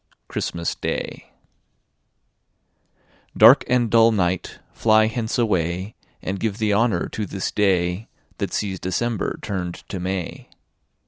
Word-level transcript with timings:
Christmas 0.27 0.73
Day 0.73 1.31
Dark 3.37 3.63
and 3.67 3.91
dull 3.91 4.11
night, 4.11 4.57
flie 4.73 5.05
hence 5.05 5.37
away, 5.37 5.93
And 6.23 6.39
give 6.39 6.57
the 6.57 6.73
honour 6.73 7.07
to 7.09 7.27
this 7.27 7.51
day 7.51 8.07
That 8.39 8.51
Sees 8.51 8.79
December 8.79 9.37
turn'd 9.43 9.75
to 9.89 9.99
May. 9.99 10.49